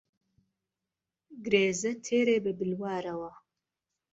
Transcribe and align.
گرێزه 1.45 1.91
تێرێ 2.05 2.37
به 2.45 2.51
بلوارهوه 2.59 3.31